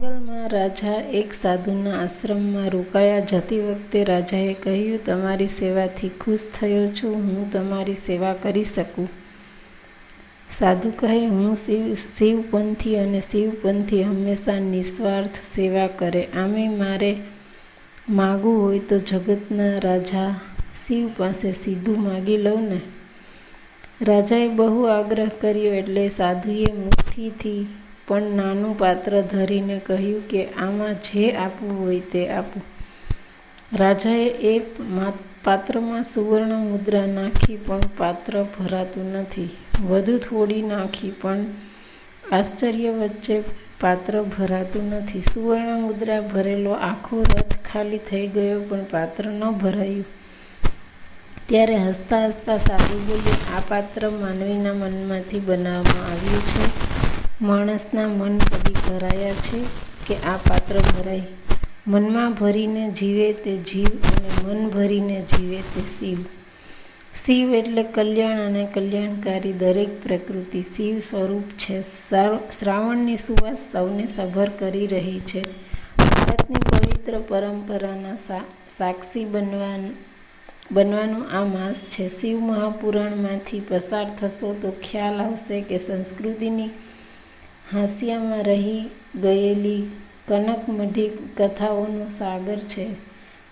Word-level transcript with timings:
જંગલમાં 0.00 0.48
રાજા 0.48 0.94
એક 0.94 1.32
સાધુના 1.32 2.02
આશ્રમમાં 2.02 2.70
રોકાયા. 2.70 3.20
જતી 3.20 3.60
વખતે 3.60 4.04
રાજાએ 4.04 4.54
કહ્યું, 4.54 5.04
તમારી 5.04 5.46
સેવાથી 5.46 6.08
ખુશ 6.08 6.40
થયો 6.60 6.88
છું. 6.88 7.14
હું 7.14 7.52
તમારી 7.52 7.94
સેવા 7.94 8.32
કરી 8.32 8.64
શકું? 8.64 9.08
સાધુ 10.58 10.90
કહે, 10.90 11.26
હું 11.26 11.54
શિવ 11.54 11.94
શિવપંથી 11.94 12.96
અને 12.96 13.20
શિવપંથી 13.20 14.02
હંમેશા 14.02 14.58
નિસ્વાર્થ 14.58 15.34
સેવા 15.54 15.86
કરે. 15.86 16.24
આમે 16.24 16.68
મારે 16.68 17.16
માગવું 18.08 18.62
હોય 18.62 18.78
તો 18.78 18.98
જગતના 18.98 19.78
રાજા 19.78 20.40
શિવ 20.86 21.08
પાસે 21.16 21.52
સીધું 21.52 22.02
માગી 22.02 22.36
લઉં 22.36 22.62
ને? 22.62 22.80
રાજાએ 24.04 24.48
બહુ 24.48 24.82
આગ્રહ 24.82 25.28
કર્યો 25.40 25.74
એટલે 25.74 26.08
સાધુએ 26.08 26.72
મુઠ્ઠીથી 26.72 27.66
પણ 28.10 28.36
નાનું 28.40 28.78
પાત્ર 28.78 29.20
ધરીને 29.22 29.78
કહ્યું 29.86 30.28
કે, 30.28 30.44
આમાં 30.66 30.94
જે 30.94 31.30
આપવું 31.46 31.80
હોય 31.80 32.00
તે 32.00 32.28
આપો. 32.28 32.60
રાજાએ 33.72 34.28
એ 34.52 34.54
પાત્રમાં 35.44 36.02
સુવર્ણ 36.04 36.54
મુદ્રા 36.70 37.06
નાખી 37.06 37.56
પણ 37.66 37.90
પાત્ર 37.98 38.42
ભરાતું 38.58 39.12
નથી. 39.12 39.48
વધુ 39.86 40.18
થોડી 40.18 40.62
નાખી 40.62 41.12
પણ 41.22 41.44
આશ્ચર્ય 42.32 42.90
વચ્ચે 42.90 43.40
પાત્ર 43.80 44.22
ભરાતું 44.22 44.90
નથી. 44.90 45.20
સુવર્ણ 45.20 45.80
મુદ્રા 45.80 46.20
ભરેલો 46.20 46.72
આખો 46.72 47.22
રથ 47.22 47.54
ખાલી 47.72 47.98
થઈ 47.98 48.26
ગયો 48.26 48.60
પણ 48.60 48.84
પાત્ર 48.84 49.26
ન 49.26 49.50
ભરાયું. 49.62 50.04
ત્યારે 51.48 51.76
હસતા 51.76 52.26
હસતા 52.26 52.58
સાધુ 52.58 53.00
બોલ્યું 53.06 53.50
આ 53.56 53.62
પાત્ર 53.68 54.10
માનવીના 54.10 54.72
મનમાંથી 54.72 55.38
બનાવવામાં 55.38 56.06
આવ્યું 56.12 56.46
છે. 56.50 56.89
માણસના 57.42 58.08
મન 58.08 58.38
કદી 58.38 58.72
ભરાયા 58.72 59.32
છે 59.32 59.58
કે 60.06 60.16
આ 60.16 60.36
પાત્ર 60.36 60.78
ભરાય? 60.78 61.22
મનમાં 61.86 62.32
ભરીને 62.32 62.90
જીવે 62.90 63.32
તે 63.32 63.56
જીવ 63.56 63.86
અને 63.86 64.30
મન 64.44 64.68
ભરીને 64.68 65.22
જીવે 65.22 65.56
તે 65.56 65.80
શિવ. 65.80 66.18
શિવ 67.26 67.54
એટલે 67.54 67.82
કલ્યાણ 67.82 68.40
અને 68.40 68.66
કલ્યાણકારી 68.74 69.52
દરેક 69.52 70.02
પ્રકૃતિ 70.02 70.62
શિવ 70.62 70.98
સ્વરૂપ 70.98 71.42
છે. 71.42 71.82
શ્રાવણની 72.58 73.16
સુવાસ 73.16 73.58
સૌને 73.72 74.06
સભર 74.06 74.48
કરી 74.48 74.86
રહી 74.86 75.20
છે. 75.20 75.42
ભારતની 75.98 76.56
પવિત્ર 76.56 77.18
પરંપરાના 77.28 78.16
સાક્ષી 78.78 79.24
બનવા 79.24 79.78
બનવાનો 80.72 81.24
આ 81.32 81.44
માસ 81.44 81.74
છે. 81.74 82.08
શિવ 82.08 82.38
મહાપુરાણમાંથી 82.40 83.60
પસાર 83.68 84.06
થશો 84.20 84.54
તો 84.62 84.76
ખ્યાલ 84.82 85.20
આવશે 85.20 85.60
કે 85.60 85.78
સંસ્કૃતિની 85.78 86.70
હાંસિયામાં 87.72 88.44
રહી 88.44 88.90
ગયેલી 89.22 89.90
કનકમઢી 90.28 91.10
કથાઓનો 91.36 92.06
સાગર 92.06 92.56
છે. 92.56 92.86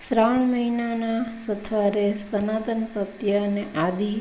શ્રાવણ 0.09 0.39
મહિનાના 0.39 1.37
સથવારે 1.47 2.15
સનાતન 2.31 2.87
સત્ય 2.95 3.37
અને 3.37 3.65
આદિ 3.77 4.15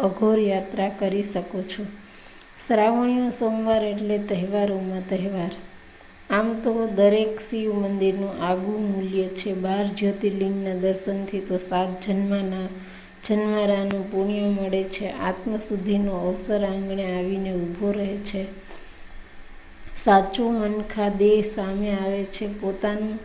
અઘોર 0.00 0.38
યાત્રા 0.40 0.88
કરી 0.88 1.22
શકો 1.22 1.62
છો. 1.62 1.84
શ્રાવણીય 2.66 3.30
સોમવાર 3.30 3.84
એટલે 3.84 4.18
તહેવારોમાં 4.18 5.08
તહેવાર. 5.08 5.50
આમ 6.30 6.54
તો 6.54 6.86
દરેક 6.86 7.40
શિવ 7.40 7.74
મંદિરનું 7.74 8.42
આગવું 8.42 8.92
મૂલ્ય 8.92 9.28
છે. 9.28 9.54
બાર 9.54 9.84
જ્યોતિર્લિંગના 9.84 10.74
દર્શનથી 10.74 11.40
તો 11.40 11.56
સાત 11.56 12.08
જન્મારાનું 13.28 14.12
પુણ્ય 14.12 14.40
મળે 14.40 14.84
છે. 14.84 15.10
આત્મશુદ્ધિનો 15.10 16.12
અવસર 16.12 16.64
આંગણે 16.64 17.16
આવીને 17.16 17.52
ઊભો 17.52 17.92
રહે 17.92 18.16
છે. 18.16 18.63
સાચો 20.04 20.50
મનખા 20.50 21.08
સામે 21.54 21.94
આવે 21.94 22.24
છે. 22.24 22.46
પોતાનું 22.60 23.18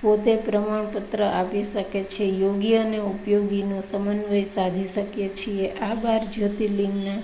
પોતે 0.00 0.36
પ્રમાણપત્ર 0.36 1.22
આપી 1.22 1.62
શકે 1.62 2.02
છે. 2.04 2.24
યોગી 2.24 2.76
અને 2.76 2.98
ઉપયોગીનો 2.98 3.80
સમન્વય 3.80 4.42
સાધી 4.42 4.84
શકીએ 4.84 5.28
છીએ. 5.28 5.68
આ 5.70 5.94
બાર 5.94 6.24
જ્યોતિર્લિંગના 6.24 7.20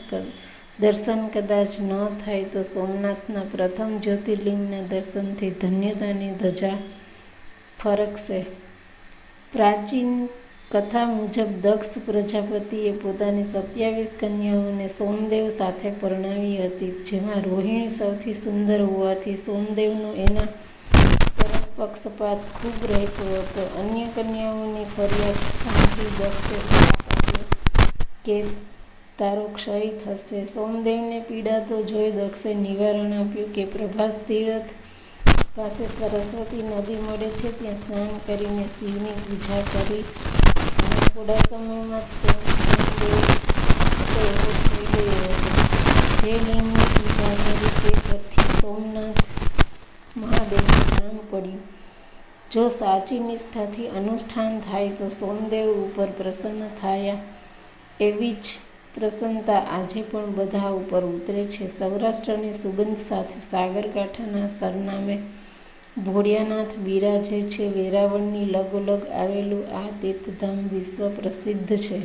દર્શન 0.80 1.28
કદાચ 1.28 1.80
ન 1.80 1.92
થાય 2.24 2.44
તો 2.44 2.62
સોમનાથના 2.62 3.42
પ્રથમ 3.52 3.98
જ્યોતિર્લિંગના 3.98 4.82
દર્શનથી 4.82 5.50
ધન્યતાની 5.50 6.34
ધજા 6.34 6.76
ફરકશે. 7.82 8.40
પ્રાચીન 9.52 10.28
કથા 10.72 11.06
મુજબ 11.06 11.52
દક્ષ 11.64 12.00
પ્રજાપતિએ 12.06 12.90
પોતાની 13.02 13.44
સત્યાવીસ 13.50 14.10
કન્યાઓને 14.20 14.88
સોમદેવ 14.88 15.46
સાથે 15.50 15.90
પરણાવી 16.00 16.56
હતી. 16.56 16.88
જેમાં 17.10 17.44
રોહિણી 17.44 17.90
સૌથી 17.90 18.34
સુંદર 18.40 18.82
હોવાથી 18.82 19.36
સોમદેવનો 19.44 20.10
એના 20.24 20.48
તરફ 21.38 21.64
પક્ષપાત 21.76 22.42
ખૂબ 22.56 22.84
રહેતો 22.90 23.28
હતો. 23.30 23.64
અન્ય 23.82 24.06
કન્યાઓની 24.16 24.84
ફરિયાદ 24.96 25.38
દક્ષે 26.18 26.58
કે, 28.26 28.36
તારો 29.18 29.46
ક્ષય 29.54 29.80
થશે. 30.02 30.46
સોમદેવને 30.46 31.20
પીડા 31.28 31.60
તો 31.70 31.82
જોઈ 31.82 32.10
દક્ષે 32.12 32.54
નિવારણ 32.54 33.14
આપ્યું 33.20 33.54
કે, 33.54 33.64
પ્રભાસ 33.76 34.20
તીરથ 34.28 34.76
પાસે 35.56 35.88
સરસ્વતી 35.94 36.68
નદી 36.68 37.00
મળે 37.06 37.32
છે, 37.38 37.56
ત્યાં 37.62 37.80
સ્નાન 37.82 38.12
કરીને 38.26 38.68
શિવની 38.74 39.16
પૂજા 39.24 39.62
કરી 39.72 40.04
થોડા 41.14 41.42
સમયમાં 41.48 42.04
જ 42.10 43.02
એવો 44.24 44.50
થઈ 44.64 44.84
ગયો 44.92 45.30
હતો. 45.36 45.50
જે 46.22 46.34
લિંગની 46.46 46.88
પૂજા 46.94 47.34
રીતે 47.60 47.90
પરથી 48.06 48.46
સોમનાથ 48.60 49.22
મહાદેવનું 50.16 50.86
નામ 50.92 51.18
પડ્યું. 51.30 51.62
જો 52.52 52.68
સાચી 52.68 53.20
નિષ્ઠાથી 53.20 53.88
અનુષ્ઠાન 53.98 54.60
થાય, 54.60 54.90
તો 54.90 55.08
સોમદેવ 55.08 55.66
ઉપર 55.84 56.08
પ્રસન્ન 56.18 56.62
થયા 56.80 57.18
એવી 58.00 58.34
જ 58.34 58.44
પ્રસન્નતા 58.94 59.62
આજે 59.78 60.02
પણ 60.02 60.30
બધા 60.32 60.70
ઉપર 60.76 61.02
ઉતરે 61.04 61.44
છે. 61.46 61.64
સૌરાષ્ટ્રની 61.68 62.52
સુગંધ 62.52 62.96
સાથે 63.08 63.40
સાગરકાંઠાના 63.50 64.48
સરનામે 64.60 65.16
ભોળિયાનાથ 65.96 66.76
બિરાજે 66.76 67.42
છે. 67.42 67.68
વેરાવળની 67.68 68.44
લગોલગ 68.44 69.06
આવેલું 69.06 69.66
આ 69.76 69.90
તીર્થધામ 70.02 70.68
વિશ્વ 70.72 71.08
પ્રસિદ્ધ 71.08 71.76
છે. 71.76 72.00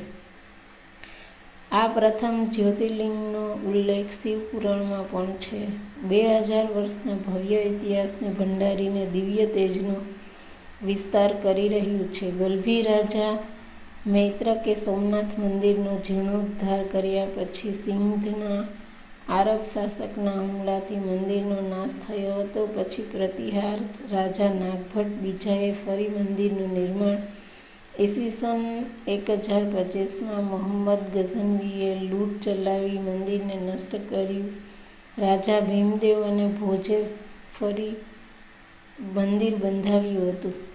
આ 1.71 1.87
પ્રથમ 1.87 2.45
જ્યોતિર્લિંગનો 2.51 3.43
ઉલ્લેખ 3.53 4.11
શિવપુરાણમાં 4.11 5.11
પણ 5.11 5.25
છે. 5.25 5.67
બે 6.03 6.37
હજાર 6.37 6.65
વર્ષના 6.71 7.13
ભવ્ય 7.13 7.55
ઇતિહાસને 7.55 8.29
ભંડારીને 8.29 9.05
દિવ્ય 9.05 9.45
તેજનો 9.45 9.95
વિસ્તાર 10.85 11.33
કરી 11.33 11.67
રહ્યું 11.67 12.13
છે. 12.13 12.31
ગલભી 12.31 12.81
રાજા 12.81 13.39
મૈત્રકે 14.07 14.75
સોમનાથ 14.75 15.39
મંદિરનો 15.39 15.97
જીર્ણોદ્ધાર 16.07 16.83
કર્યા 16.83 17.25
પછી 17.25 17.73
સિંધના 17.73 18.63
આરબ 19.29 19.63
શાસકના 19.73 20.31
હુમલાથી 20.31 20.95
મંદિરનો 20.95 21.61
નાશ 21.69 21.91
થયો 22.07 22.41
હતો. 22.41 22.65
પછી 22.65 23.01
પ્રતિહાર 23.01 23.79
રાજા 24.11 24.53
નાગભટ્ટ 24.53 25.21
બીજાએ 25.21 25.71
ફરી 25.71 26.07
મંદિરનું 26.07 26.73
નિર્માણ 26.73 27.17
ઈસવીસન 27.99 28.85
એક 29.07 29.29
હજાર 29.29 29.63
પચીસમાં 29.63 30.45
મોહમ્મદ 30.45 30.97
ગઝનવીએ 31.13 31.95
લૂંટ 31.95 32.41
ચલાવી 32.41 32.97
મંદિરને 32.97 33.55
નષ્ટ 33.55 33.95
કર્યું. 34.09 34.49
રાજા 35.17 35.59
ભીમદેવ 35.59 36.23
અને 36.23 36.47
ભોજે 36.47 37.05
ફરી 37.59 37.95
મંદિર 39.13 39.55
બંધાવ્યું 39.55 40.29
હતું. 40.29 40.72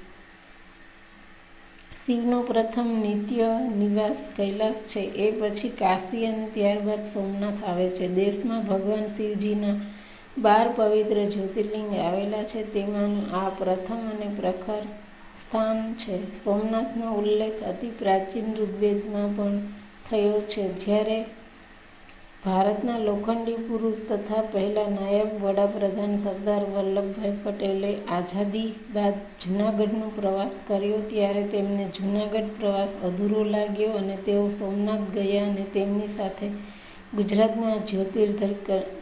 શિવનો 2.08 2.42
પ્રથમ 2.42 2.88
નિત્ય 3.02 3.60
નિવાસ 3.76 4.24
કૈલાસ 4.36 4.84
છે. 4.88 5.00
એ 5.00 5.40
પછી 5.40 5.68
કાશી 5.68 6.26
અને 6.26 6.48
ત્યારબાદ 6.54 7.02
સોમનાથ 7.02 7.64
આવે 7.64 7.88
છે. 7.88 8.08
દેશમાં 8.08 8.66
ભગવાન 8.66 9.06
શિવજીના 9.06 9.74
બાર 10.38 10.72
પવિત્ર 10.76 11.24
જ્યોતિર્લિંગ 11.24 11.98
આવેલા 11.98 12.42
છે 12.42 12.62
તેમાંનું 12.72 13.34
આ 13.34 13.48
પ્રથમ 13.48 13.94
અને 13.94 14.28
પ્રખર 14.40 14.80
સ્થાન 15.42 15.94
છે. 15.94 16.44
સોમનાથનો 16.44 17.12
ઉલ્લેખ 17.14 17.62
અતિ 17.62 17.88
પ્રાચીન 17.88 18.56
ઋગ્વેદમાં 18.56 19.36
પણ 19.36 19.58
થયો 20.10 20.40
છે. 20.40 20.72
જ્યારે 20.72 21.24
ભારતના 22.48 22.98
લોખંડી 23.00 23.56
પુરુષ 23.64 23.98
તથા 24.04 24.42
પહેલા 24.50 24.84
નાયબ 24.90 25.30
વડાપ્રધાન 25.38 26.12
સરદાર 26.18 26.62
વલ્લભભાઈ 26.68 27.40
પટેલે 27.40 27.90
આઝાદી 28.10 28.68
બાદ 28.92 29.18
જૂનાગઢનો 29.40 30.08
પ્રવાસ 30.14 30.54
કર્યો 30.66 31.00
ત્યારે 31.08 31.42
તેમને 31.50 31.84
જૂનાગઢ 31.94 32.50
પ્રવાસ 32.56 32.94
અધૂરો 33.02 33.44
લાગ્યો 33.48 33.92
અને 33.96 34.16
તેઓ 34.24 34.44
સોમનાથ 34.54 35.06
ગયા 35.12 35.44
અને 35.44 35.64
તેમની 35.72 36.10
સાથે 36.12 36.50
ગુજરાતના 37.12 37.76
જ્યોતિર્ધર 37.86 38.50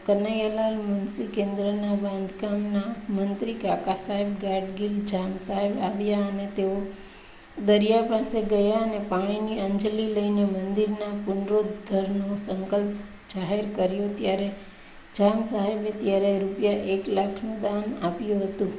કનૈયાલાલ 0.05 0.77
મુનશી 0.83 1.27
કેન્દ્રના 1.33 1.97
બાંધકામના 2.01 2.87
મંત્રી 3.13 3.59
કાકા 3.59 3.99
સાહેબ 3.99 4.31
ગાડગીલ 4.39 4.95
જામ 5.07 5.33
સાહેબ 5.41 5.83
આવ્યા 5.85 6.23
અને 6.27 6.47
તેઓ 6.55 6.77
દરિયા 7.65 8.07
પાસે 8.07 8.47
ગયા 8.47 8.81
અને 8.81 9.03
પાણીની 9.09 9.61
અંજલિ 9.63 10.07
લઈને 10.13 10.47
મંદિરના 10.47 11.13
પુનરોદ્ધરનો 11.23 12.41
સંકલ્પ 12.41 13.15
જાહેર 13.35 13.65
કર્યો 13.75 14.07
ત્યારે 14.17 14.49
જામ 15.15 15.43
સાહેબે 15.43 15.91
ત્યારે 15.91 16.39
રૂપિયા 16.39 16.71
એક 16.71 17.07
લાખનું 17.07 17.61
દાન 17.61 17.83
આપ્યું 18.03 18.43
હતું. 18.43 18.71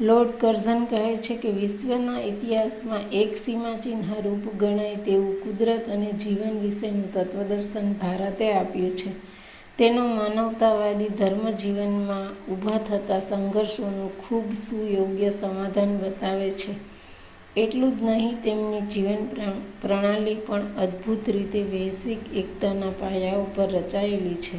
લોર્ડ 0.00 0.30
કર્ઝન 0.30 0.84
કહે 0.84 1.16
છે 1.16 1.36
કે 1.36 1.50
વિશ્વના 1.50 2.20
ઇતિહાસમાં 2.20 3.00
એક 3.12 3.36
સીમાચિહ્ન 3.36 4.00
રૂપ 4.24 4.60
ગણાય 4.60 4.94
તેવું 4.94 5.42
કુદરત 5.42 5.88
અને 5.88 6.12
જીવન 6.12 6.60
વિશેનું 6.60 7.12
તત્વદર્શન 7.12 7.92
ભારતે 7.92 8.52
આપ્યું 8.52 8.96
છે. 8.96 9.34
તેનો 9.78 10.06
માનવતાવાદી 10.06 11.08
ધર્મ 11.08 11.50
જીવનમાં 11.50 12.52
ઊભા 12.52 12.78
થતા 12.78 13.20
સંઘર્ષોનું 13.20 14.28
ખૂબ 14.28 14.52
સુયોગ્ય 14.54 15.30
સમાધાન 15.30 15.98
બતાવે 15.98 16.50
છે. 16.50 16.93
એટલું 17.56 17.98
જ 17.98 18.02
નહીં, 18.02 18.42
તેમની 18.42 18.80
જીવન 18.80 19.26
પ્રણાલી 19.82 20.34
પણ 20.34 20.60
અદ્ભુત 20.78 21.30
રીતે 21.30 21.62
વૈશ્વિક 21.62 22.36
એકતાના 22.36 22.90
પાયા 22.90 23.36
ઉપર 23.36 23.68
રચાયેલી 23.70 24.34
છે. 24.34 24.58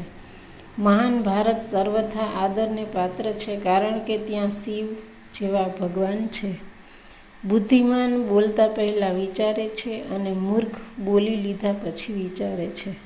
મહાન 0.80 1.22
ભારત 1.22 1.62
સર્વથા 1.72 2.28
આદરને 2.38 2.84
પાત્ર 2.84 3.32
છે, 3.32 3.58
કારણ 3.58 4.00
કે 4.00 4.18
ત્યાં 4.18 4.50
શિવ 4.50 4.86
જેવા 5.34 5.68
ભગવાન 5.80 6.28
છે. 6.28 6.52
બુદ્ધિમાન 7.46 8.24
બોલતા 8.24 8.68
પહેલાં 8.68 9.14
વિચારે 9.14 9.68
છે 9.68 10.10
અને 10.10 10.32
મૂર્ખ 10.32 11.02
બોલી 11.04 11.36
લીધા 11.36 11.74
પછી 11.74 12.14
વિચારે 12.14 12.68
છે. 12.68 13.05